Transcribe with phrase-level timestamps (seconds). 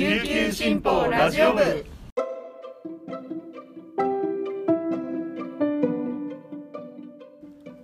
[0.00, 1.84] 琉球新報ラジオ部。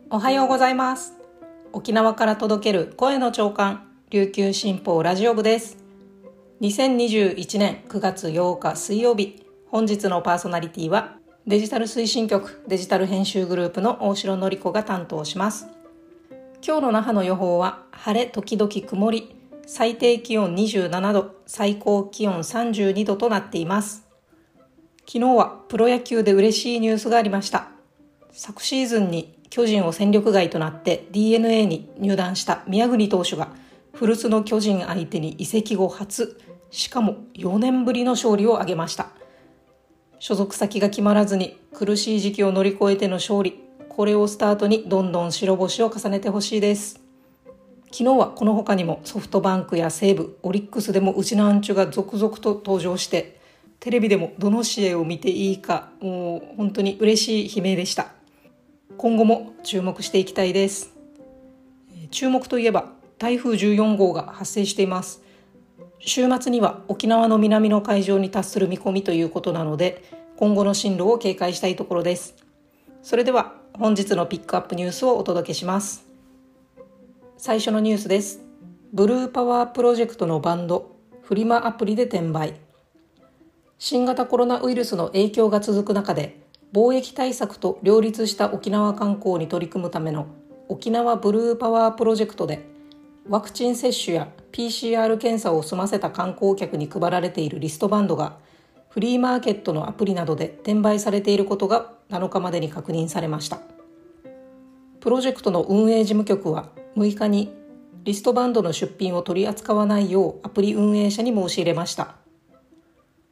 [0.08, 1.12] おはようございます。
[1.74, 5.76] 沖縄から届ける声の長官琉球新報ラジオ部です。
[6.62, 15.66] 2021年9月8日水曜日本日のパーソナリティはデジタル推進局デジタル編集グループの大城典子が担当します。
[16.66, 19.36] 今日の那覇の予報は晴れ時々曇り。
[19.68, 24.06] 最低気温27度最高気温32度となっています。
[25.00, 27.68] 昨日はプロ野球で嬉しいニュースがありました。
[28.30, 33.48] 昨シーズンに巨人を戦力外となって DNA に入団した宮國投手が
[33.92, 39.08] 古巣の巨人相手に移籍後初しかも4年ぶりの勝利を挙げました。
[40.20, 43.60] 所属先が決まらずに苦しい時期を乗り越えての勝利。
[43.88, 47.05] これをスタートにどんどん白星を重ねてほしいです。
[47.92, 53.40] 昨日はこの他にもソフトバンクや西武オリックスでもうちのアンチュが続々と登場して
[53.80, 58.08] テレビでもどの試合を見ていいかもう本当に嬉しい悲鳴でした。
[58.96, 60.92] 今後も注目していきたいです。
[62.10, 65.22] 注目といえば台風14号が発生しています。
[65.98, 70.04] 週末には沖縄の南の海上に達する見込みということなので
[70.36, 72.34] 今後の進路を警戒したいところです。
[73.02, 76.05] それでは本日のピックアップニュースをお届けします。
[77.38, 78.40] 最初のニュースです。
[78.94, 82.54] ブルーパワープロジェクトのバンドフリマアプリで転売。
[83.78, 86.40] 新型コロナウイルスの影響が続く中で
[86.72, 90.28] 貿易対策と両立した沖縄観光に取り組むための
[90.68, 92.66] 沖縄ブルーパワープロジェクトで
[93.28, 98.38] ワクチン接種や PCR 検査を済ませた観光客に配られているリストバンドが
[98.88, 103.60] フリーマーケットのアプリなどで転売されていることが7日までに確認されました。
[105.00, 107.52] プロジェクトの運営事務局は6日に
[108.04, 112.16] リストバンドの出品を取り扱わないようアプリ運営者に申し入れました。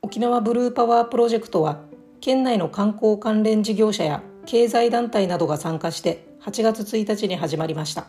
[0.02, 1.80] 沖縄ブルーパワープロジェクトは
[2.20, 8.06] 県内の観光関連事業者や経済団体などが参加して8月1日に始まりました。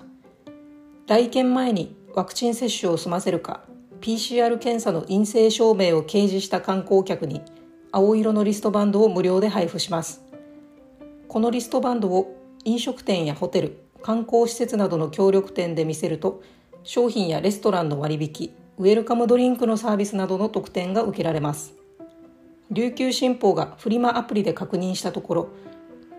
[1.08, 3.62] 来県前にワクチン接種を済ませるか
[4.02, 7.42] PCR 検査の陰性証明を掲示した観光客に
[7.92, 10.22] 青色のリストバンドを無料で配布します。
[11.30, 16.44] このリストバンドを飲食店やホテル観光施設などの協力店で見せると
[16.84, 21.74] 商品やレストランの割引ウェルカムドリンクのサービスなどの特典が受けられます。
[22.70, 25.48] 琉球新報がフリマアプリで確認したところ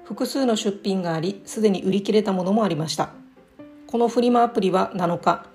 [0.03, 3.11] 複数の出品がありすでに売り切れたものもありました。
[3.87, 5.47] このフリマアプリは7日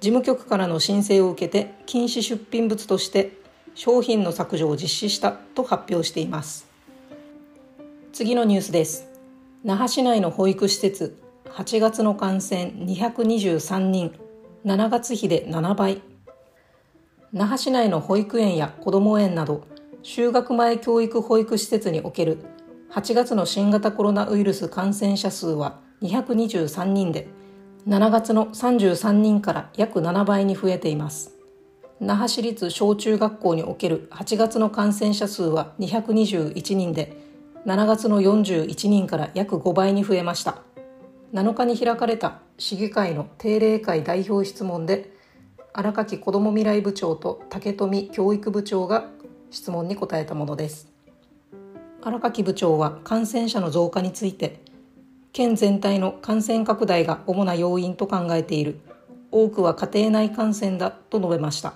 [0.00, 3.32] 事務局からの申請を受けて禁止出品物として
[3.74, 6.66] 商品の削除を実施したと発表しています。
[8.14, 9.06] 次のニュースです。
[9.64, 11.21] 那覇市内の保育施設
[11.54, 14.14] 8月の感染223人。
[14.64, 16.00] 7月比で7倍。
[17.30, 19.66] 那覇市内の保育園や子ども園など
[20.02, 22.38] 就学前教育保育施設における
[22.90, 27.28] 8月の新型コロナウイルス感染者数は223人で
[27.86, 31.34] 7月の33人から約7倍に増えています。
[32.00, 37.14] 那覇市立小中学校における8月の感染者数は221人で
[37.66, 40.62] 7月の41人から約5倍に増えました。
[41.32, 45.16] 7日に開かれた市議会の定例会代表質問で
[45.72, 49.08] 荒垣子ども未来部長と竹富教育部長が
[49.50, 50.92] 質問に答えたものです。
[52.02, 54.60] 荒垣部長は感染者の増加について
[55.32, 58.78] 県全体の感染拡大が主な要因と考えている。
[59.30, 61.72] 多くは家庭内感染だと述べました。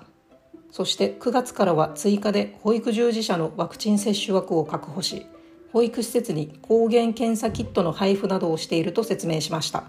[0.71, 5.27] そして9月からは追加で保育従事者のワクチン接種枠を確保し
[5.73, 9.85] 保育施設に抗原検査キットの配布などをしていると説明しました。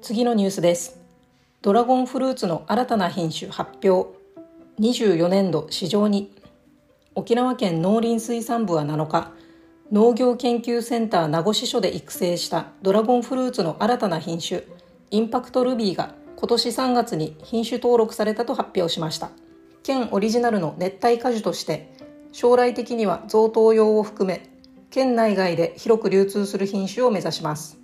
[0.00, 1.00] 次のニュースです。
[1.60, 4.16] ドラゴンフルーツの新たな品種発表。
[4.80, 6.32] 24年度市場に。
[7.14, 9.32] 沖縄県農林水産部は7日
[9.90, 14.62] 農業研究センター名護支所で育成したドラゴンフルーツの新たな品種
[15.10, 19.30] インパクトルビーが今年3月に品種登録されたと発表しました。
[19.82, 21.92] 県オリジナルの熱帯果樹として
[22.32, 24.48] 将来的には贈答用を含め
[24.90, 27.78] 県内外で広く流通する品種を目指します。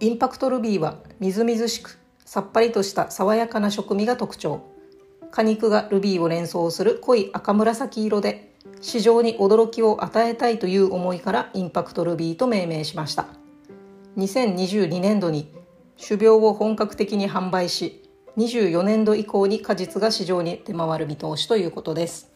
[0.00, 4.62] インパクトルビーはみずみずしくさっぱりとした爽やかな食味が特徴。
[5.30, 13.26] 果肉がルビーを連想する濃い赤紫色で市場に驚きを与えたいという思いからインパクトルビーと命名しました。
[14.16, 15.50] 2022年度に
[15.96, 18.02] 種苗を本格的に販売し
[18.36, 22.31] 24年度以降に果実が市場に出回る見通しということです。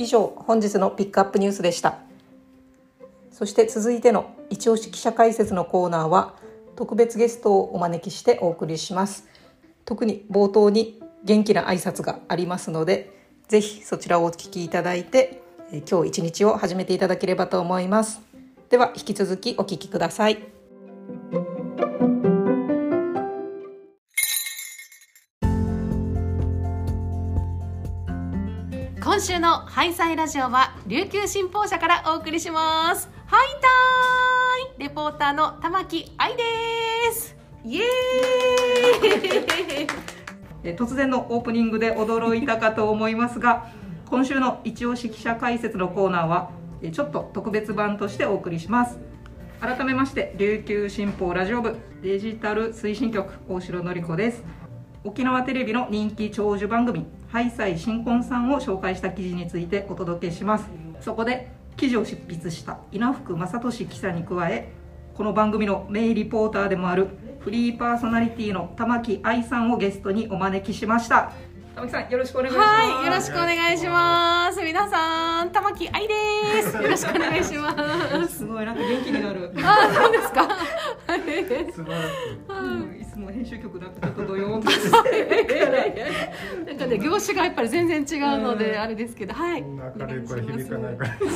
[0.00, 1.98] 以上本日のピックアップニュースでした。
[3.30, 6.36] そして続いての一押し記者解説のコーナーは
[6.74, 9.28] 特別ゲストをお招きしてお送りします。
[9.84, 13.12] 特に冒頭に元気な挨拶がありますので
[13.48, 18.22] ぜひそちらをお聞きいただいてえ今日一日を始めていただければと思います。
[18.70, 20.59] では引き続きお聞きください。
[29.20, 33.10] 今週のハイサイラジオは琉球新報社からお送りします。
[33.26, 33.48] ハイ
[34.78, 36.42] タイレポーターの玉木愛で
[37.12, 37.36] す。
[37.62, 37.84] イエー
[39.84, 39.86] イ。
[40.64, 43.70] え突然のオープニングで驚いたかと思いますが
[44.08, 46.50] 今週の一押し記者解説のコーナーは
[46.80, 48.98] えちょっと特別版としてお送りします。
[49.60, 54.42] 改めまして琉球新報ラジオ部デジタル推進局大城典子です。
[55.04, 60.68] 沖縄テレビの人気長寿番組「ハイサイ新婚さん」を紹介した記事についてお届けします
[61.00, 64.72] そこで記事を執筆した稲福正俊記者に加え
[65.14, 67.08] この番組のメインリポーターでもある
[67.40, 71.32] フリーパーソナリティの玉木愛さんをゲストにお招きしました
[71.74, 74.60] 玉木さんよろしくお願いしますはい、よろしくお願いします。
[74.60, 76.14] 皆さん、玉木愛で
[76.62, 76.76] す。
[76.76, 77.74] よろしくお願いしま
[78.28, 78.36] す。
[78.38, 80.48] すごいなんか元気になるあ、そうですか。
[81.72, 82.10] 素晴らし
[82.48, 89.60] うんいつも編集局だとちょっとドヨーンとしてなんかね、業種がやっぱり全然違うので、うんあれですけど、はい。
[89.60, 89.62] い。
[89.64, 91.10] 明るい声響かないから。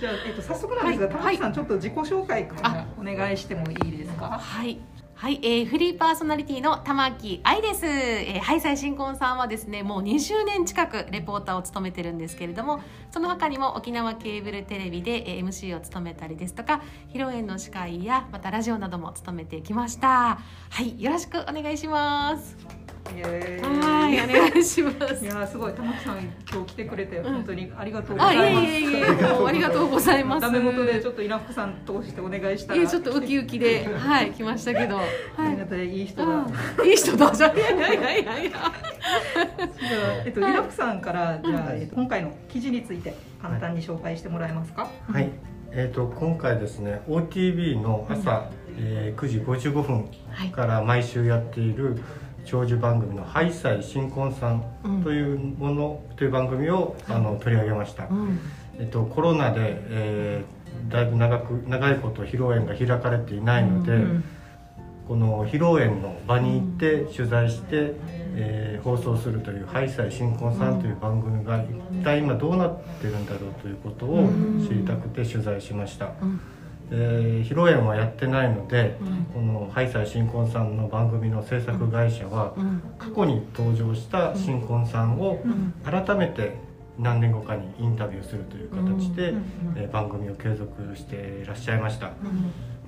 [0.00, 4.26] じゃあ、えっと、早速なんですが、はい玉木さんちょっと自己紹介からお願いしてもいいですか？
[4.40, 4.78] はい。
[5.24, 7.86] はい、えー、フリーパーソナリティの玉木愛です。
[7.86, 20.40] えー、ハイサイ新婚さんはですね、もう20年近くレポーターを務めてるんですけれども、その他にも沖縄ケーブルテレビで、えー MC を務めたりですとか、披露宴の司会やまたラジオなども務めてきました。
[20.68, 22.83] はい、よろしくお願いします。
[23.04, 25.28] はい、お願いしますい。
[25.28, 26.18] やーすごい玉木さん
[26.50, 30.40] 今日来てくれて本当にありがとうごあ、いざいます、えいえいえ、もうありがとうございます。
[30.40, 34.96] ダメ元でちょっと稲福さん通してお願いしたらいえ、ちょっとウキウキで、 はい、来ましたけど。
[34.96, 35.06] はい。
[35.86, 38.50] いいい人だ、うんいい人だじゃいやいやいやいやいや。
[38.50, 38.72] じゃあ、
[40.24, 45.30] えっと、稲福さんからじゃあ、えっと、今回の記事について簡単に紹介してもらえますか、はい。
[45.72, 48.48] えっ、と今回ですね、OTV の朝、
[48.78, 50.48] えー9時55分はい。
[50.50, 51.96] から毎週やっている
[52.44, 54.64] 長寿番組のハイサイ新婚さん
[55.02, 58.06] というもの、という番組をあの取り上げました。
[58.06, 58.38] うん。
[58.78, 63.92] えっ、とコロナで、えーだいぶ長く長いこと披露宴が開かれていないので。
[63.92, 64.24] うん
[65.06, 67.92] この披露宴の場に行って取材して、
[68.36, 74.28] えー放送するという「ハイサイ新婚さん」という番組が一体今どうなってるんだろうということを
[74.66, 76.40] 知りたくて取材しました、うん
[76.90, 79.24] えー披露宴はやってないので、うん。
[79.34, 82.82] この「ハイサイ新婚さん」の番組の制作会社はうん。
[82.98, 85.72] 過去に登場した新婚さんをうん。
[85.84, 86.56] 改めて
[86.98, 89.42] 何年後かにインタビューするという形で、うん。
[89.76, 92.10] えー番組を継続していらっしゃいました。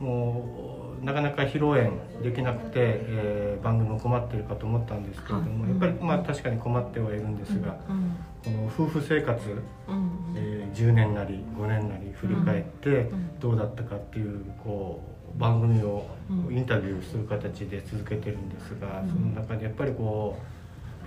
[0.00, 0.06] うん。
[0.06, 0.75] もう
[1.06, 9.40] なかなか披露宴できなくて、えー番組も困ってるかと思ったんですけれども、はいやっぱりまあ確かに困ってはいるんですが、うんこの夫婦生活、
[9.88, 13.38] うんえー10年なり5年なり振り返ってん。
[13.40, 15.00] どうだったかっていうこ
[15.36, 16.56] う番組をうん。
[16.56, 19.08] インタビューする形で続けてるんですが、うん。
[19.08, 20.55] その中でやっぱりこう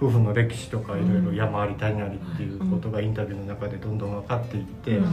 [0.01, 4.97] 夫婦の歴史とかいろいろ山あり谷ありっていうことがインタビューの中でどんどん分かっていって。
[4.97, 5.03] だ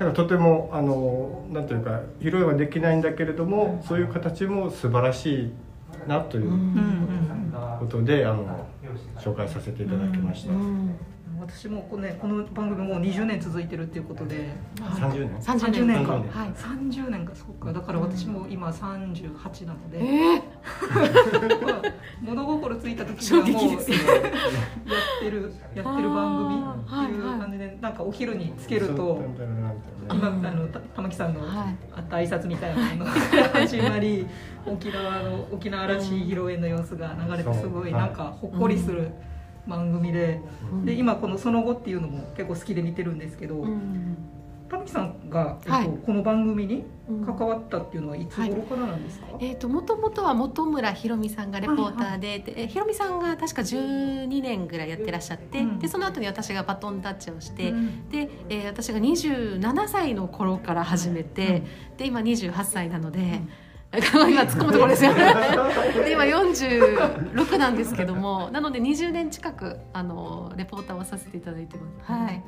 [0.00, 5.52] からとてもあのなんというか披露宴はできないんだけれどもそういう形も素晴らしい
[6.06, 7.78] なといううんうんうん。
[7.80, 8.66] ことであの
[9.18, 10.94] 紹介させていただきました、うん
[11.48, 14.48] 私もこ,、ね、この番組もう20年続いてるっていうことで。
[14.76, 16.22] 30年？30 30年かはい。
[16.52, 20.42] 30年かそうかだから私も今38なので、え
[21.64, 21.82] まあ
[22.20, 23.84] 物心ついた時にはもうねやっ
[25.20, 29.22] てる やってる番組っていう感じで、なんかお昼につけると
[30.10, 31.76] 今あのた玉木さんのはい。
[31.94, 34.26] あった挨拶みたいなのが始まり
[34.66, 39.10] 沖縄の沖縄らしい披露宴の様子が流れてすごいなんかほっこりする
[39.66, 40.40] 番組で。
[40.72, 40.84] うん。
[40.84, 44.16] で今この「その後」っていうのも結構好きで見てるんですけどうん。
[44.68, 45.88] 玉木さんが、えっとはい。
[46.04, 47.24] この番組にうん。
[47.24, 55.78] 関わったっていうのはいつ頃からなんですか、えー、ともともとは本村ひろみさんがレポーターで,、でえひろみさんが確か12年ぐらいやってらっしゃって、うん。
[55.78, 58.08] でその後に私がバトンタッチをして、うん。
[58.08, 61.62] で、えー私が27歳の頃から始めて、
[61.96, 63.42] で今28歳なので。
[63.98, 65.34] 今突っ込むところですよね。
[66.04, 72.12] で今46なんですけどもなので20年近くあのレポーターをさせていただいてます。
[72.12, 72.42] はい。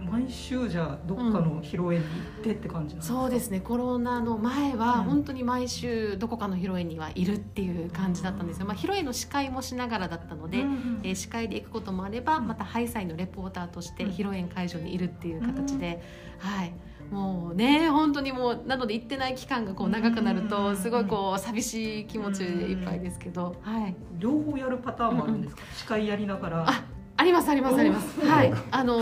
[0.00, 2.10] 毎週じゃあどっかの披露宴に行
[2.40, 3.60] ってって感じなんですか、そうですね。
[3.60, 5.04] コロナの前はうん。
[5.04, 12.46] 本当に毎週どこかの披露宴にはいるっていう感じだったんですよ、まあ、披露宴の司会もしながらだったので、うんうんえー司会で行くこともあればうん。
[12.46, 14.10] またハイサイのレポーターとしてうん。
[14.10, 16.02] 披露宴会場にいるっていう形で、
[16.38, 16.72] はい
[17.14, 26.68] もうね本当にもうなので行ってない期間がこう長くなるとすごいこう寂しい気持ちでいっぱいですけど、はい、両方やるパターンもあるんですか、司会やりながら。
[26.68, 26.84] あ
[27.16, 28.20] ありますありますあります。
[28.26, 28.52] はい。
[28.72, 28.98] あの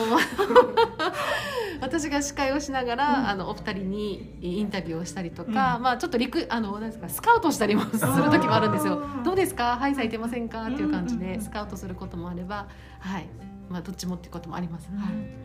[1.81, 3.28] 私が司会をしながら、うん。
[3.28, 7.99] あのお二人にインタビューをしたりとか、まあちょっとリクあのなんですかスカウトしたりもする
[8.31, 9.02] 時もあるんですよ。
[9.25, 12.69] どうですかはい咲いてませんかっていう感じうんうんうんでスカウトすることもあれば
[13.00, 13.26] はい
[13.71, 15.42] まあどっちもっていうこともあります、はい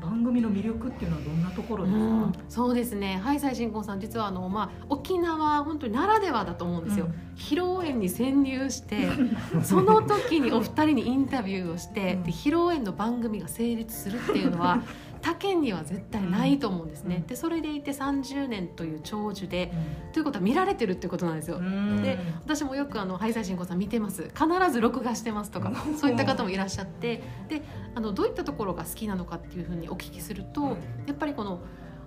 [0.00, 3.20] 番組の魅力っていうのはどんなところですか、うん、そうですね。
[3.22, 7.12] はい最新婚さん実はあの、まあ、沖縄本当にならではだと思うんですよ、うん。
[7.36, 9.08] 披露宴に潜入して
[9.62, 14.82] その時にお二人にインタビューをして、うんで披露宴の番組が成立するっていうのは
[15.22, 17.26] 他県には絶対ないと思うんですね、うん。
[17.26, 19.72] でそれでいて30年という長寿で
[20.12, 22.02] ということは見られてるってことなんですよ、うん。
[22.02, 24.30] で私もよくあの「ハイサイシンコさん見てます。
[24.34, 27.62] 必ず録画してます」とかそういった方もいらっしゃってで
[27.94, 31.60] あのどういったところが好きなのかっていうふうにお聞きするとやっぱりこの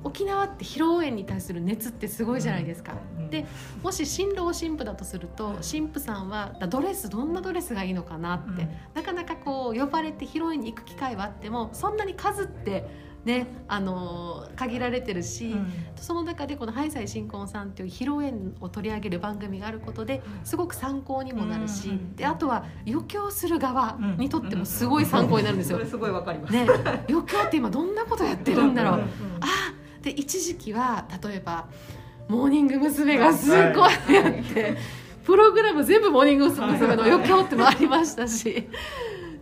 [0.04, 2.94] 沖縄って披露宴に対する熱ってすごいじゃないですか。
[3.18, 3.48] うんで
[3.82, 8.70] もし新郎新婦だとすると新婦さんはドレスどんなドレスがいいのかなって、うん。
[8.94, 12.86] なかなかこう呼ばれて披露宴に行く機会はあってもそんなに数って
[13.26, 15.74] ねあのー限られてるし、うん。
[15.96, 25.78] その中でこの「ハイサイ新婚さん」っていう披露宴を取り上げる番組があることですごく参考にもなるし、うんであとは余興する側にとってもすごい参考になるんですよ。
[25.78, 26.68] それすごいわかります、ね、
[27.10, 29.00] 余興って今どんなことやってるんだろう。
[29.00, 29.02] うん
[29.42, 29.63] あ
[30.04, 31.68] で一時期は例えば
[32.28, 33.18] モーニング娘。
[33.18, 34.78] がすっごいやって、
[35.26, 36.96] プログラム全部モーニング娘。
[36.96, 38.70] の余興ってもありましたし。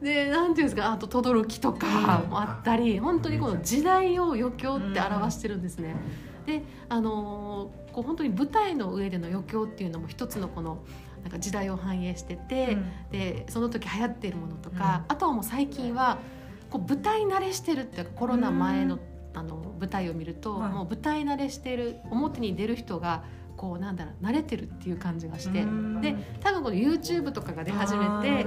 [0.01, 5.95] でなんていうんですかあと轟とかもあったり本当にこの時代を余興って表してるんですね。
[6.45, 10.79] であのーこう本当に舞台の上での余興っていうのも一つのこの
[11.23, 12.77] なんか時代を反映してて、
[13.11, 16.17] でその時流行っているものとか、あとはもう最近は
[16.69, 18.97] こう舞台慣れしてるっていうかコロナ前の,、
[19.33, 20.71] あの舞台を見ると、はい。
[20.71, 23.23] もう舞台慣れしてる表に出る人が
[23.57, 26.01] こうなんだろう慣れてるっていう感じがして、うん。
[26.01, 28.45] で多分この YouTube とかが出始めて。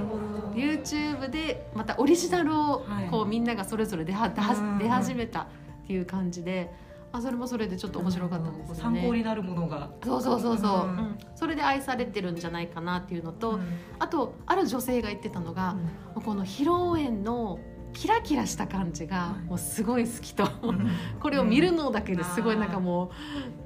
[0.55, 3.09] YouTube でまたオリジナルをはい。
[3.09, 5.47] こうみんながそれぞれ出は出始めたっ
[5.87, 6.71] ていう感じで
[7.11, 8.81] あそれもそれでちょっと面白かったんですよね。
[8.81, 10.97] 参考になるものが、そうそうそうそう、うん。
[10.97, 11.17] うん。
[11.33, 13.59] それで愛されてるんじゃないかなっていうのと、
[13.99, 15.77] あとある女性が言ってたのが、
[16.13, 17.59] この披露宴の
[17.95, 19.45] キラキラした感じがはい。
[19.47, 20.89] もうすごい好きと、うん。
[21.19, 23.11] これを見るのだけですごいなんかも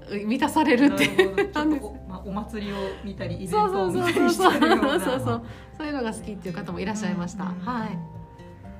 [0.10, 1.52] う満たされるっていう。
[1.52, 1.76] なるほど。
[1.76, 5.00] ちょっとお,、まあ、お祭りを見たりイベンそうトそうを見そうそうそうたりしてるような。
[5.00, 5.44] そうそう
[5.78, 7.98] そういうのが好きっていう方もいらっしゃいました、うんはい。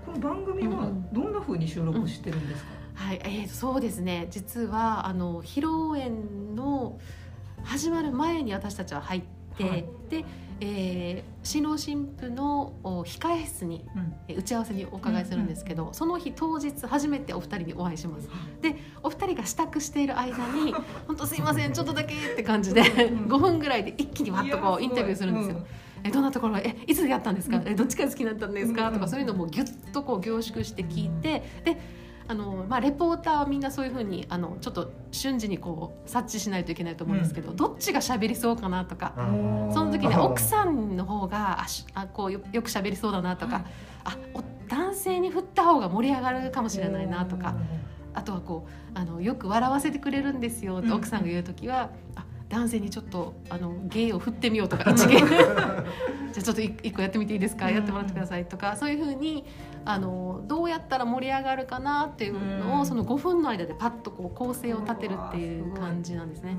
[0.06, 4.28] この番組はどんな風に収録してるんですか、はい、えー、そうですね。
[4.30, 7.00] 実はあの披露宴の
[7.64, 9.86] 始まる前に私たちは入って、はい。
[10.10, 10.26] で、
[10.62, 14.14] えー新郎新婦のお控え室にうん。
[14.28, 18.30] えー打ち合わせにお伺いするんですけど、その日当日初めてお二人にお会いします。
[18.62, 20.74] でお二人が支度している間に
[21.08, 25.66] 「本当すいませんちょっとだけ」って感じでうん5分ぐらいで一気にわっとこうインタビューするんですよ。
[26.04, 28.94] えどんなところがえいつやったんですか、えどっちが好きになったんですか、うん。
[28.94, 31.78] とかそういうのもギュッとこう凝縮して聞いてで
[32.30, 39.74] あの、まあ、レポーターはみんなそういうふうにあのちょっと瞬時にこう察知しないといけないと思うんですけど、どっちが喋りそうかなとか、うん。
[39.74, 43.66] その時にあ奥さんの方があしあこうよよく喋りそうだなとか、はい
[44.06, 47.56] あお男性に振った方が盛り上がるかもしれないなとか。
[48.12, 55.20] あとはこうあのよく笑わせてくれるんですよってうん奥さんが言う時は、あ男性にちょっとあの芸を振ってみようとか 一芸。
[55.26, 57.74] じゃあちょっと一一個やってみていいですか、うん。
[57.74, 58.76] やってもらってくださいとか。
[58.76, 59.46] そういうふうに
[59.86, 62.86] あのどうやったら盛り上がるかなっていうのを、うん。
[62.86, 66.58] その5分の間でパッとこう構成を立てるっていう感じなんですね。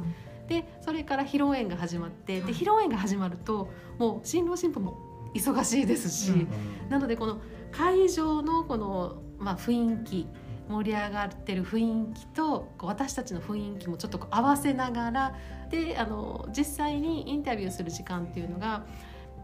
[0.49, 3.69] でそれから披露宴が始まってで披露宴が始まると
[3.99, 4.99] もう新郎新婦も
[5.35, 6.33] 忙しいですし。
[6.33, 6.49] うん。
[6.89, 7.39] なのでこの
[7.73, 10.29] 会場のこの、まあ、雰囲気
[10.71, 15.37] 盛り上がってる雰囲気とこう私たちの雰囲気もちょっとこう合わせながら
[15.71, 18.85] であの実際にインタビューする時間っていうのが、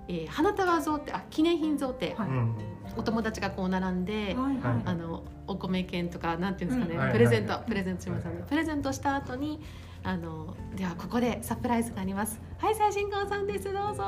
[0.09, 2.29] えー花束贈呈あ記念品贈呈、はい。
[2.29, 2.57] うん。
[2.97, 4.83] お友達がこう並んで、はいはい。
[4.85, 7.13] あのお米券とかなんていうんですかね、うん。
[7.13, 7.69] プレゼント、はいはい。
[7.69, 9.61] プレゼントしますよね、プレゼントした後に
[10.07, 14.05] あのではここでサプライズがありますはい最新婚さんですどうぞ、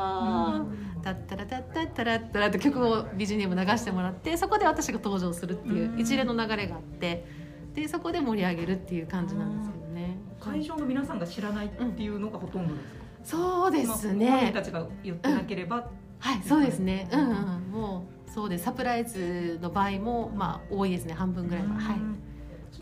[1.02, 7.26] タッタラタッタッタラッタラって曲を BGM 流してもらってそこで私が登場するっていううん一連の流れがあって
[7.74, 10.16] でそこで盛り上げるっていう感じなんですけどね。
[10.40, 12.80] 会場の皆さんが知らないっていうのがほとんどで
[13.24, 14.52] すか、そうですまあ。
[14.52, 15.90] たちが言ってなければ、
[16.20, 17.08] はい、そうですね。
[17.12, 17.36] うんうん、
[17.72, 18.64] もうそうです。
[18.64, 21.14] サプライズの場合もまあ多いですね。
[21.14, 21.74] 半分ぐらいは。
[21.74, 21.96] はい。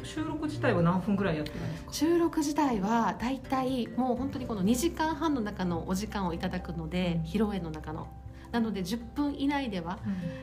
[0.04, 1.92] 収録自体は何分ぐらいやってるんですか？
[1.92, 8.06] 収録自体はだいたいもう本当にこの2時間半の中のお時間をいただくので披露宴の中の。
[8.52, 9.98] なので10分以内では、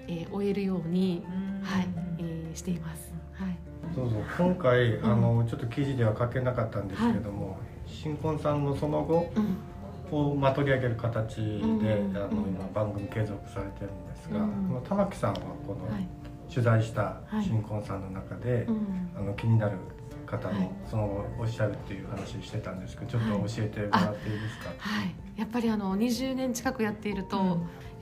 [0.07, 1.24] えー終えるように、
[1.63, 1.88] はい
[2.19, 3.12] えーしています。
[3.33, 3.57] はい、
[3.95, 4.24] そうそう。
[4.38, 7.57] 今回、あのちょっと記事では書けなかったんですけども、
[7.88, 9.31] 新婚さんのその後
[10.12, 11.62] を、まあ、取り上げる形で、あ
[12.31, 14.45] の今番組継続されてるんですが、こ
[14.75, 15.88] の玉木さんはこの、
[16.53, 18.67] 取材した新婚さんの中で、
[19.17, 19.77] あの気になる
[20.25, 27.55] 方の、そのおっしゃるっていう話してたんですけどちょっと教えてもらっていいですか、はい、やっぱりあの20年近くやっていると、うん、や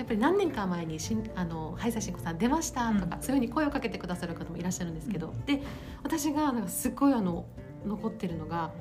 [0.04, 5.62] っぱり何年か前にしんあのハイサーシンコさん出ましたとか、うん、そういうふうに声をかけてくださる方もいらっしゃるんですけど、うん、で
[6.04, 7.46] 私がなんかすごいあの
[7.86, 8.72] 残ってるのが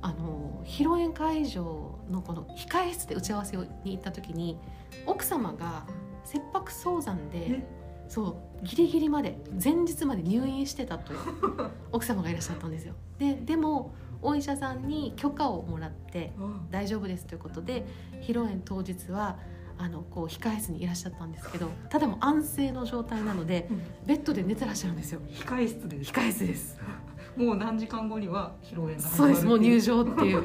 [0.00, 4.58] あの披露宴会場のこの控え室で打ち合わせに行った時に
[5.06, 5.84] 奥様が
[6.24, 7.66] 切迫早産で
[8.08, 11.18] そうギリギリまで前日まで入院してたという
[11.92, 12.94] 奥様がいらっしゃったんですよ。
[13.18, 16.32] ででもお医者さんに許可をもらって
[16.70, 17.86] 大丈夫ですということで
[18.20, 19.38] 披露宴当日は
[19.76, 23.68] あのこう控え室にいらっしゃったんですけどただも安静の状態なので、
[24.06, 25.20] ベッドで寝てらっしゃるんですよ。
[25.28, 26.80] 控え室で控え室です。
[27.36, 30.42] もう何時間後には披露宴がそうですもう入場っていう。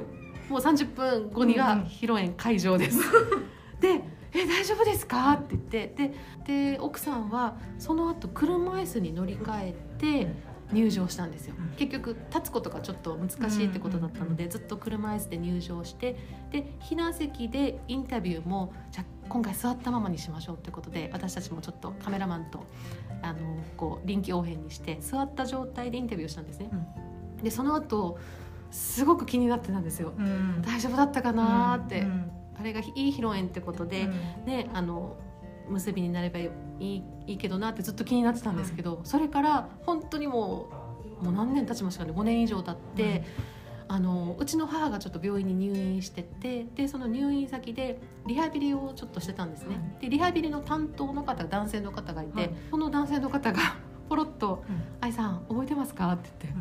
[0.49, 2.99] もう30分後には披露宴会場です。
[3.81, 4.01] で
[4.33, 5.93] え大丈夫ですか?」って言って
[6.45, 10.27] でで奥さんはその後車椅子に乗り換えて
[10.71, 11.55] 入場したんですよ。
[11.77, 16.15] 結局立つことがちょっと難しいってことだったのでずっと車椅子で入場して
[16.51, 22.65] で避難席でインタビューもじゃ今回座ったままにしましょうってことで私たちもちょっとカメラマンと
[23.21, 23.39] あの
[23.77, 26.69] こう臨機応変にして座った状態でインタビューしたんですね。
[27.41, 28.17] でその後
[28.71, 32.31] すごく気になってたんですよ、うん、大丈夫だったかなって、うんうん
[32.63, 34.07] あれがいい披露宴ってことで、
[34.45, 35.17] ねあの
[35.69, 40.69] 結びになればいいいいけどなってずっと気になってたんですけど、それから本当にも
[41.21, 43.23] うもう何年経ちましたかね5年以上経って。
[43.89, 53.59] あのうちの母がちょっと病院に入院しててでその入院先でリハビリをちょっとしてたんですね、でリハビリの担当の方男性の方がいて、はい、その男性の方が
[54.09, 54.63] ポロッと
[55.01, 56.59] 「愛、うん、さん覚えてますか?」って言って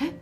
[0.06, 0.18] 「うん、え？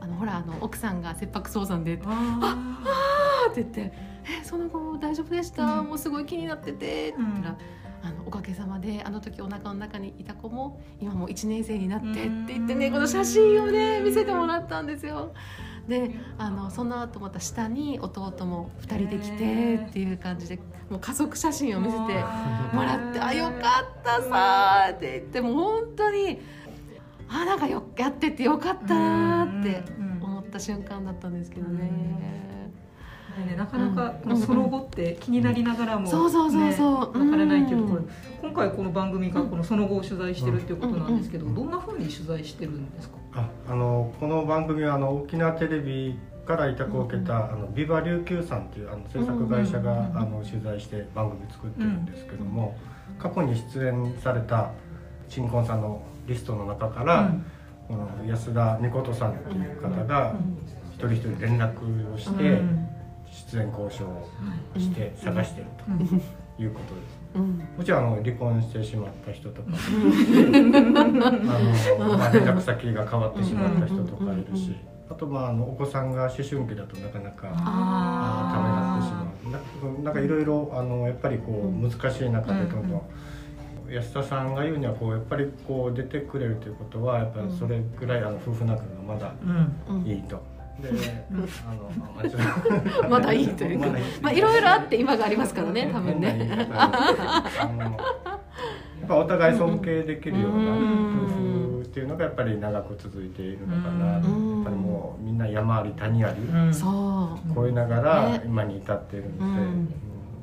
[0.00, 3.92] あのほらあの奥さんが切迫早産で」ああって言って
[4.40, 7.58] えその後大丈夫でした、うん、もうすごい気になってて」って言ったら、
[8.02, 15.32] あのおかげさまであの時お腹の中にいた子も今もう1年生になってって言ってねこの写真をね見せてもらったんですよ。
[15.88, 20.58] であのその後また下に弟も2人できてっていう感じで
[20.88, 21.98] もう家族写真を見せて
[22.72, 26.38] もらって「あよかったさ」って言ってもう本当に
[27.28, 29.82] あなんかよやっててよかったなって
[30.20, 32.49] 思った瞬間だったんですけどね。
[33.38, 37.12] ね、なかなかこのその後って気になりながらも、ね、そうそうそうそう。
[37.12, 38.02] 分からないっていうところ、
[38.42, 43.16] 今回この番組がこのその後を取材してるっていうことなんですけど、どんなふうに取材してるんですか？
[43.34, 52.76] ああのこの番組はあの沖縄テレビから委託を受けた、あのビバ琉球さんというあの制作会社が、あの取材して番組作ってるんですけども、
[53.18, 54.70] 過去に出演された
[55.28, 57.32] 新婚さんのリストの中から、
[57.86, 60.34] この安田美琴さんという方が
[60.92, 62.60] 一人一人連絡をして、
[63.30, 64.28] 出演交渉を
[64.76, 65.66] して探してる
[66.56, 67.20] ということです。
[67.34, 69.78] うん、もちろんあの離婚してしまった人とかあの、
[72.18, 74.74] まあ、連絡先が変わってしまった人とかいるし、
[75.08, 80.02] あとまああのお子さんが思春期だとなかなかあためらってしまう。
[80.02, 83.02] ななんかいろいろあのやっぱりこう難しい中でどんどん。
[83.90, 89.32] 安田さんが言うにはこうやっぱりこう出てくれるということはやっぱりそれぐらいあの夫婦仲がまだ
[90.04, 90.40] いいと。
[90.80, 90.90] で、
[91.66, 91.90] あの、
[93.08, 93.86] まだいいというか、
[94.22, 96.48] まあいろいろあって今がありますからね、多分ね。
[96.50, 96.56] や
[99.06, 100.74] っぱお互い尊敬できるような夫
[101.78, 104.06] 婦っていうのがやっぱり長く続いているのかな。
[104.06, 104.26] やっぱ
[104.70, 106.36] りもうみんな山あり谷あり、
[107.54, 109.44] 超えながら今に至っているので、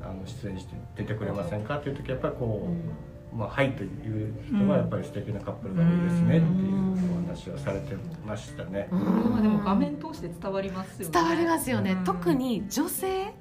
[0.02, 3.17] あの出演して出てくれませんかっていう時やっぱりこう。
[3.36, 7.94] まあ、はいという人はやっぱり素敵なカップルが多いですねっていうお話はされて
[8.26, 8.88] ましたね。
[8.90, 11.12] まあでも画面通して伝わりますよね。
[11.12, 11.96] 伝わりますよね。
[12.04, 13.34] 特に女性、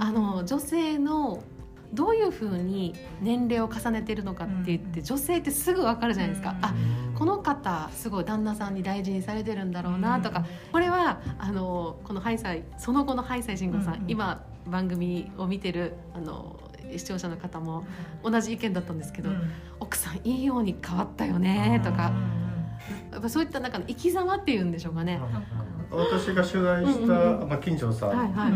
[0.00, 1.42] あの女性の
[1.94, 6.74] どういうふうに年齢を重ねてるのかって言って、女性ってすぐ分かるじゃないですか、あ
[7.14, 16.60] この方すごい旦那さんに大事にされてるんだろうなとか、これはあのこのハイサイその後のハイサイ慎吾さん、今番組を見てるあの
[16.96, 17.84] 視聴者の方も
[18.22, 22.12] 同じ意見だったんですけど、うん、奥さんいいように変わったよねとか、
[23.10, 25.20] やっぱそういった中の生き様っていうんでしょうかね。
[25.90, 28.52] 私が取材した、うんうん、まあ、金城さん、はいはい、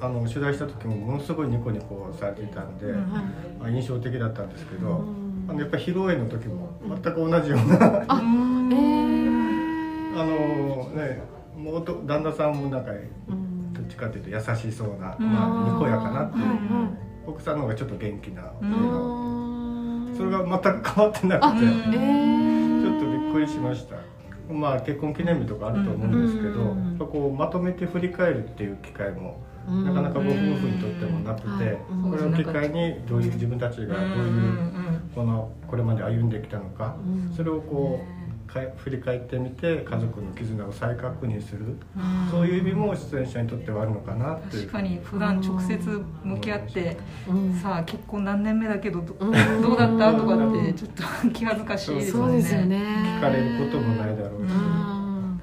[0.00, 3.10] あの取材した時もものすごいニコニコされていたんで、うん。
[3.58, 5.02] まあ、印象的だったんですけど、
[5.48, 11.22] あのやっぱり披露宴の時も全く同じような、あ、 えー、あのね
[11.56, 16.44] もう旦那さんも仲どっちかというと優しそうな、まあ、にこやかなっていう。
[16.44, 18.52] はいはい奥さんの方がちょっと元気な
[20.16, 23.96] それが全く変わってなくて、ちょっとびっくりしました。
[24.52, 30.30] まあ、結婚記念日とかあると思うんですけど、うんやっぱこうまとめて振り返るっていう機会もなかなかご夫婦
[30.68, 34.70] にとってもなくて、うんこれを機会にどういう自分たちがどういう
[35.14, 37.34] このこれまで歩んできたのか、うん。
[37.34, 38.15] それをこうか
[38.76, 42.30] 振り返ってみて家族の絆を再確認する、うん。
[42.30, 44.62] そういう意味も出演者にとってはあるのかなっていう。
[44.62, 46.96] 確かに普段直接向き合って、
[47.28, 47.54] うん。
[47.54, 49.32] さあ結婚何年目だけどど,、うん。
[49.62, 50.14] どうだった？
[50.14, 52.36] とかってちょっと気恥ずかしいですそうよね。
[52.38, 52.76] ですよね。
[53.18, 55.40] 聞かれることもないだろうし、うん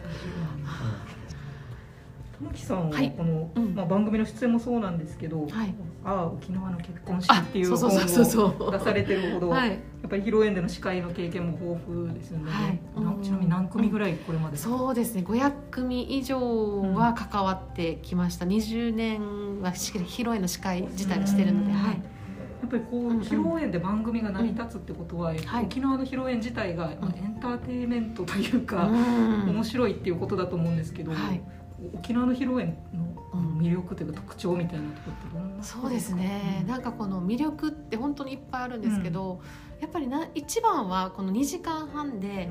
[2.53, 3.11] 玉木さんははい。
[3.11, 3.75] この、うん。
[3.75, 5.73] まあ、番組の出演もそうなんですけど「はい。
[6.05, 9.69] ああ沖縄の結婚式」っていう本を出されてるほど、はい。
[9.69, 12.79] やっぱり披露宴での司会の経験も豊富ですよね、はい。
[13.01, 15.23] なちなみに何組ぐらいこれまで、そうですね。
[15.25, 21.77] 500組以上は関わってきました、20年はし披露宴の司会自体をしてるので、うん。
[21.77, 21.97] はい、や
[22.67, 25.65] っぱりこう、うんうん披露宴で番組が成り立つってことは、はい。
[25.65, 29.49] 沖縄の披露宴自体が、まあ、エンターテインメントというか、うん。
[29.49, 31.41] 面白いっていうことだと思うんですけど、はい
[31.93, 36.67] 沖縄の披露宴のうん魅力というか特徴みたいなところってどんなそうですね、うん。
[36.67, 39.41] なんかこの魅力って本当にいっぱいあるんですけど、
[39.81, 42.49] やっぱりな一番はこの2時間半で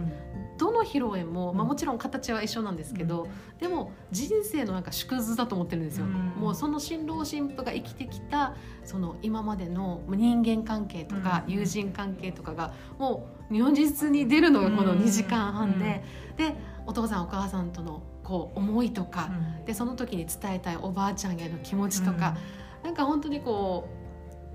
[0.58, 3.28] どの披露宴も、まあ、もちろん形は一緒なんですけど、
[3.60, 6.12] でも人生のなんか縮図だと思ってるんですよ、うん。
[6.40, 11.52] もうその新郎新婦が生きてきたその今までの人間関係とかうん。
[11.52, 16.02] 友人関係とかがもう如実に出るのがこの2時間半で、
[16.36, 16.54] で
[16.86, 19.28] お父さんお母さんとのこう思いとか、
[19.66, 22.34] でその時に伝えたいおばあちゃんへの気持ちとか、
[22.82, 24.01] なんか本当にこう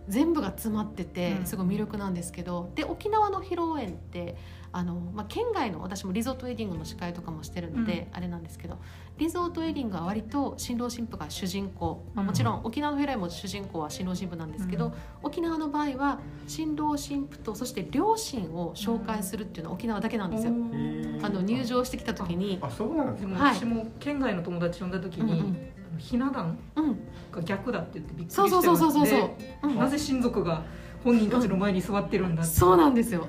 [0.08, 1.46] 全部が詰まっててうん。
[1.46, 4.38] すごい魅力なんですけど、で沖縄の披露宴って
[4.72, 8.78] あの、まあ、県外の私もリゾートウェディングの司会とかもしてるので、あれなんですけど
[9.18, 14.94] リゾートウェディングは割と新郎新婦が主人公、まあ、もちろん沖縄の披露宴も主人公は新郎新婦なんですけど、うん。
[15.24, 20.52] 沖縄の場合は新郎新婦とそして両親を紹介するっていうのは沖縄だけなんですよ。
[20.52, 22.60] へーあの入場してきた時に。
[22.62, 25.58] あそうなんですでねも私も県外の友達呼んだ時に、うんうん
[25.98, 26.98] ひな壇うん、
[27.32, 29.76] が逆だって言ってびっくりしてそうそうそうそうそう。
[29.76, 30.64] なぜ親族が
[31.04, 33.28] 本人たちの前に座ってるんだって、そうなんですよ。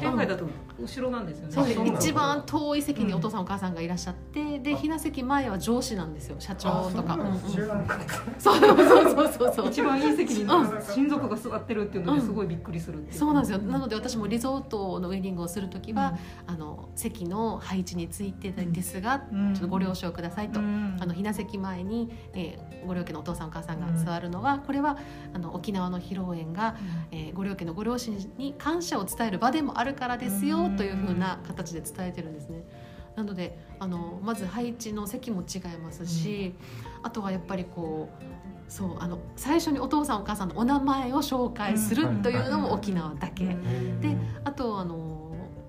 [0.00, 0.44] 県外だと
[0.80, 1.94] 後ろなんですよね。
[1.98, 7.14] 一番遠い席にお父さんお母さんがいらっしゃって、でひな席前は上司なんですよ社長とか。
[7.14, 8.40] あそうなんです知らなかった。
[8.40, 13.58] そうそうそうそうそう一番いい席にうん親族が座ってるっていうのですごいびっくりするそうなんですよ。
[13.58, 19.54] なので私もリゾートのウェディングをする時は、あの席の配置についてですが、うん。
[19.54, 20.96] ちょっとご了承くださいと、うん。
[20.98, 24.96] あのひな席前に、えーご両家のお父さんお母さんが座るのは、これは
[25.34, 26.76] あの沖縄の披露宴が、
[27.12, 32.64] えーご両家のご両親に感謝を伝える場でもあるからですよ、うんというふうな形で伝えてるんですね。
[33.16, 36.54] なのであのまず配置の席も違いますし、
[37.02, 43.44] あとはやっぱりこうそうあの最初にお父さんお母さんのお名前を紹介するうんというのも沖縄だけ。
[43.44, 45.18] うんであとあの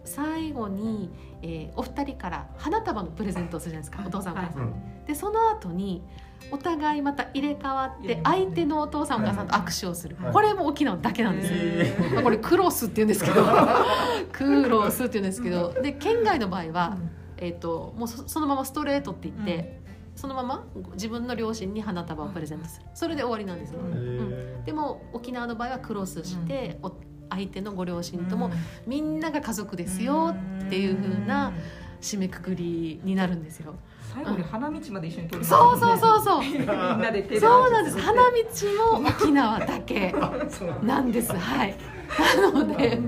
[0.03, 4.61] 最後に、えーお二人から花束のプレゼントをするじゃないですか、はいお父さんお母さん。
[4.63, 6.03] うんでその後に
[6.49, 11.51] お互いまた入れ替わって相手のお父さんお母さんと握手をする、はいこれも沖縄だけなんです。
[11.51, 12.13] よ、へー。
[12.15, 13.45] まあこれクロスって言うんですけど。
[14.31, 15.73] クロスって言うんですけど。
[15.81, 16.97] で県外の場合は、
[17.37, 19.81] えー、ともうそそのままストレートって言って、
[20.15, 22.85] そのまま自分の両親に花束をプレゼントする。
[22.93, 23.91] それで終わりなんですよ、うん。
[23.91, 26.91] へーでも沖縄の場合はクロスして、お
[27.29, 28.53] 相手のご両親とも、うん。
[28.85, 31.51] みんなが家族ですよっていう風な
[32.01, 33.75] 締めくくりになるんですよ。
[34.13, 36.41] 最後に花道まで一緒にそうそうそうそう。
[36.41, 37.99] みんなで手でそうなんです。
[37.99, 40.11] 花道も沖縄だけ
[40.83, 41.33] なんです。
[41.33, 41.75] はい。
[42.41, 42.99] なので、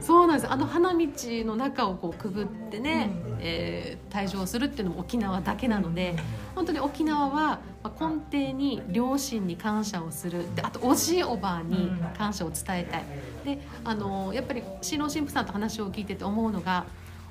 [0.00, 0.52] そうなんです。
[0.52, 6.14] あの花道の中をこうくぐってね、うんえー退場するっていうのも沖縄だけなので、
[6.54, 10.44] 本当に沖縄はまあ根底に両親に感謝をする。
[10.54, 13.04] で、あとおじいおばあに感謝を伝えたい。
[13.44, 16.84] で、あのやっぱり新郎新婦さんと話を聞いてて思うのが。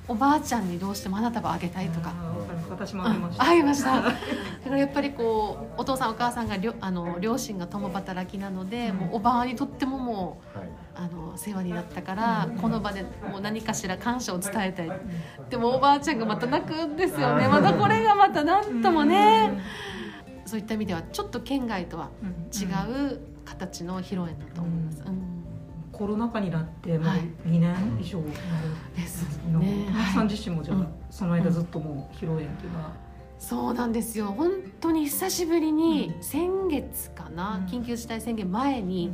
[0.07, 2.13] おばあちゃんにどうしても花束あげたいとか、
[2.69, 3.43] 私もあげました。
[3.43, 4.01] ああげました。
[4.01, 4.15] だか
[4.69, 8.97] らやっぱりこうお父さんお母さんがりょあの両親が共働きなので、うん。
[8.97, 14.91] もうおばあにとってももはい、うあの世話になったから、この場でもう何かしら感謝を伝えたい。
[15.49, 17.47] でもおばあちゃんがまた泣くんですよね。
[17.47, 19.57] またこれがまた何ともね、
[20.45, 22.09] そういった意味ではちょっと県外とは
[22.51, 25.42] 違う形の披露宴だと思います、うん
[25.93, 27.19] コロナ禍になってもうはい。
[27.45, 28.21] 2年以上
[28.95, 29.25] です
[30.13, 32.91] さん自身もじゃあ、うんその間ずっともう披露宴っていうのは、
[33.37, 34.33] そうなんですよ。
[34.35, 34.51] 本
[34.81, 36.23] 当に久しぶりにうん。
[36.23, 37.65] 先月かな、うん。
[37.65, 39.13] 緊急事態宣言前に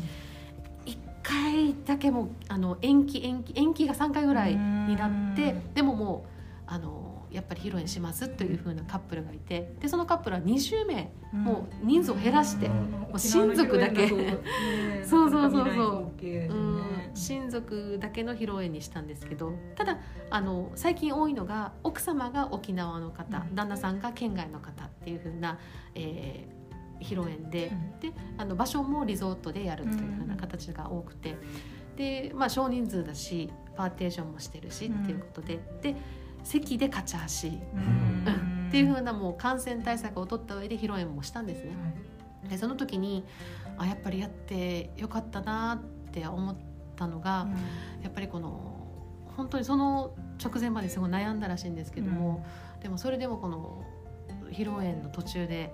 [0.85, 5.73] 1回だけもうあの延期延期延期が3回ぐらいになってうん。
[5.73, 6.29] でももう
[6.67, 12.73] あのやっぱり披露宴しますというふうなカップルがいてでそのカップルは20名、もう人数を減らして、うん。
[12.91, 14.07] もう親族だけ。
[15.05, 16.11] そうそうそうそう。
[16.21, 16.81] ううん。
[17.13, 19.97] 親族だけの披露宴にしたんですけどただ
[20.29, 23.55] あの最近多いのが奥様が沖縄の方、うん。
[23.55, 25.57] 旦那さんが県外の方っていうふうな、
[25.95, 26.59] えー
[26.99, 27.99] 披露宴で,、うん。
[27.99, 31.37] であの場所もリゾートでやるというふうな形が多くて、
[31.95, 35.95] で、まあ、少人数だしパーテーションもしてるし、うんっていうことでで
[36.43, 38.67] 席で勝ち足、うん。
[38.69, 41.71] っていうふうなもう感染対策を取った上で披露宴もしたんですね。
[42.49, 43.25] でその時に
[43.77, 46.55] あやっぱりやってよかったなって思っ
[46.95, 47.47] たのが、
[48.03, 48.87] やっぱりこの
[49.35, 52.45] 本当にその直前まですごい悩んだらしいんですけども、
[52.81, 53.83] でもそれでもこの
[54.51, 55.73] 披露宴の途中で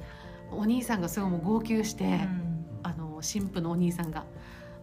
[0.51, 2.19] お兄さんがすごいもう号泣して、
[2.83, 4.25] あの新婦のお兄さんが。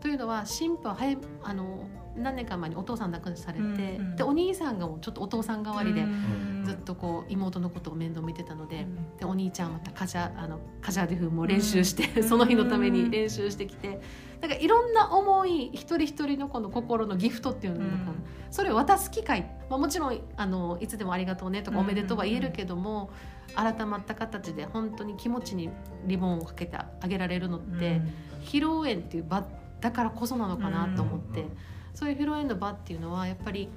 [0.01, 4.17] というのは新婦は早いあの何年か前にお父さん亡くされて、うんうん。
[4.17, 6.63] でお兄さんがもうちょっとお父さん代わりでうん。
[6.65, 8.83] ずっとこう妹のことを面倒見てたので。
[8.83, 9.17] うん。
[9.17, 12.29] でお兄ちゃんはまたカジャあのカジャデフも練習して、うん。
[12.29, 14.01] その日のために練習してきて
[14.41, 18.25] なんかいろんな思い一人一人のこの心のギフトっていうのかな、うん。
[18.51, 21.85] それを渡す機会、まあ、もちろんあのいつでもありがとうねとかうん。
[21.85, 23.11] おめでとうは言えるけども、
[23.55, 25.71] 改まった形で本当に気持ちに
[26.07, 28.01] リボンをかけてあげられるのって、
[28.43, 29.45] 披露宴っていう場
[29.81, 31.57] だからこそなのかなと思って、うん
[31.95, 33.69] そういう披露宴の場っていうのはやっぱり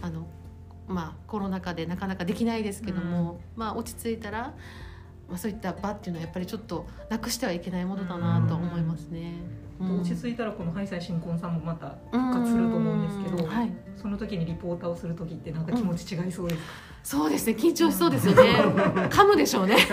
[0.00, 0.26] あの、
[0.88, 4.54] まあ、コロナ禍でなかなかできないですけども、まあ、落ち着いたら、
[5.28, 9.34] まあ、そういった場っていうのはやっぱりちょっとなくしてはいけないものだなと思いますね。
[9.80, 10.00] うん。
[10.00, 16.68] 落ち着いたらこのハイサイ新婚さんもまた復活すると思うんですけど、うんはい、その時にリポーターをする時ってなんか気持ち違いそうですか、
[17.02, 18.54] そうですね緊張しそうですよね。
[19.10, 19.76] 噛むでしょうね。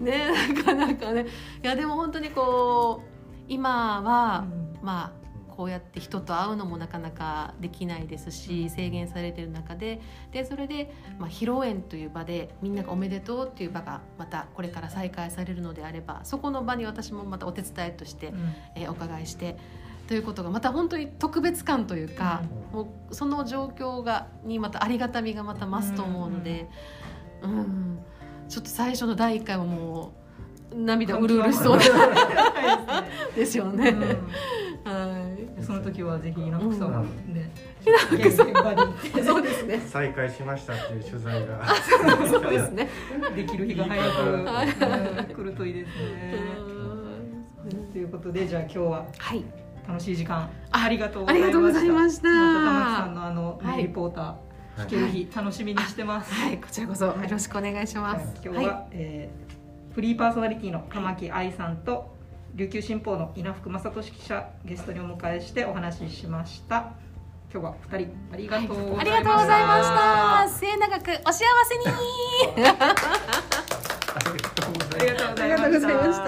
[0.00, 1.26] ねなかなかね。
[1.62, 3.12] いやでも本当にこう
[3.48, 4.44] 今は、
[4.82, 5.22] まあ
[5.56, 10.00] こうやって人と会うのもなかなかできないですし制限されてる中で。
[10.32, 18.54] でそれで、まあ、披露宴という場でみんながおめでとうっていう場がまたこれから再開されるのであればそこの場に私もまたお手伝いとして、うん。
[18.76, 19.56] えーお伺いして
[20.08, 22.42] ということがまた本当に特別感というか、
[22.72, 26.68] もうその状況がにまたありがたみがまた増すと思うので、
[27.42, 27.98] うん。
[28.48, 30.12] ちょっと最初の第1回はも
[30.72, 31.84] う涙うるうるしそうで
[33.36, 33.94] ですよね。
[34.84, 37.50] はいその時はぜひ稲福さんうね、
[37.86, 39.80] 稲福さん現場に行ってそうですね。
[39.86, 41.64] 再開しましたっていう取材が
[42.28, 42.88] そうですね。
[43.36, 44.02] できる日が早
[45.24, 46.38] く来るといいですね。
[47.92, 49.44] ということでじゃあ今日ははい。
[49.86, 51.52] 楽しい時間あありがとうごありざいました。
[51.52, 52.28] がとうございました。
[52.28, 56.32] また玉木さんのあの、リポーター聞ける日楽しみにしてます。
[56.32, 58.40] はい、こちらこそよろしくお願いします。
[58.44, 59.52] 今日は、えー
[59.92, 62.16] フリーパーソナリティの玉木愛さんと
[62.54, 66.92] 琉球新報の稲福正俊記者ゲストにお迎えしてお話ししました。
[67.50, 69.00] 今日は二人ありがとうございました。
[69.00, 70.58] ありがとうございました。
[70.58, 71.84] 末永くお幸せに。
[72.54, 72.58] あ
[74.28, 75.64] りがとうございますありがとうございました。
[75.64, 76.18] ありがとうございまし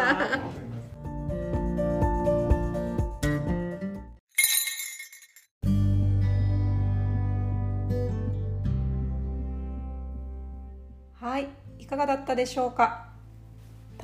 [11.20, 13.13] たはい、いかがだったでしょうか？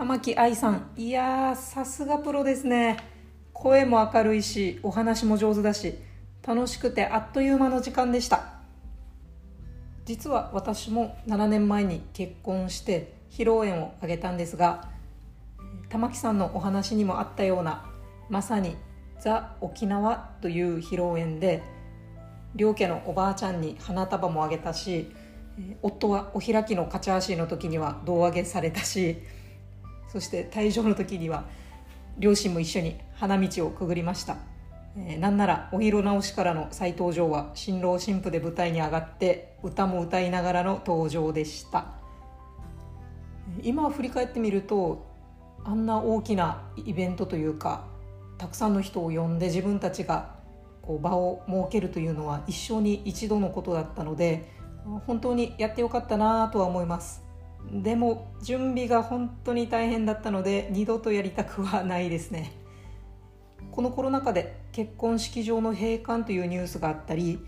[0.00, 2.96] 玉木愛さん、いやー、さすがプロですね。
[3.52, 5.94] 声も明るいし、お話も上手だし、
[6.42, 8.54] 楽しくてあっという間の時間でした。
[10.06, 14.88] 実は私も7年前に結婚して披露宴を挙げたんですが、
[15.90, 17.84] 玉木さんのお話にもあったような、
[18.30, 18.76] まさに
[19.20, 21.62] ザ・沖縄という披露宴で、
[22.54, 25.14] 両家のおばあちゃんに花束もあげたし、
[25.82, 29.18] 夫はお開きのカチャーシーの時には胴上げされたし
[30.12, 31.44] そして退場の時には
[32.18, 34.36] 両親も一緒に花道をくぐりました、
[34.96, 42.00] えーなんならお色直しからの再登場は新郎新婦で舞台に上がって歌も歌いながらの登場でした。
[43.62, 45.06] 今振り返ってみると
[45.64, 47.84] あんな大きなイベントというか
[48.38, 50.34] たくさんの人を呼んで自分たちが
[50.82, 54.50] こう場を設けるというのは一生に一度のことだったので
[55.06, 57.29] 本当にやってよかったなとは思います。
[57.72, 62.52] でも準備が本当に大変だったので二度とやりたくはないですね。
[63.70, 67.38] このコロナ禍で結婚式場の閉館というニュースがあったり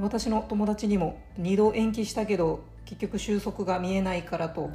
[0.00, 4.70] 私の友達にも2度延期したけど結局収束が見えないからと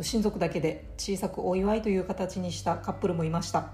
[0.00, 3.70] 親族だけで小さくお祝いという形にしたカップルもいました。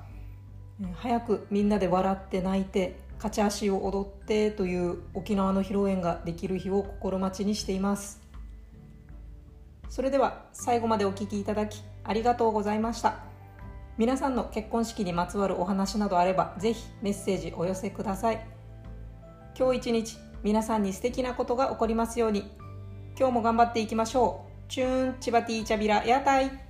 [0.95, 8.20] 早くみんなで笑って泣いて勝ち足を踊ってという沖縄の披露宴ができる日を心待ちにしています。
[9.91, 13.19] それでは最後までお聴きいただきありがとうございました。
[13.99, 18.47] 皆さんの結婚式にまつわるお話などあればぜひメッセージお寄せください。
[19.59, 22.51] 今日一日皆さんに素敵なことが起こりますように。
[23.19, 24.71] 今日も頑張っていきましょう。
[24.71, 26.70] チューンチバティーチャビラ屋台。